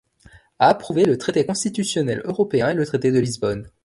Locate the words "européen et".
2.25-2.73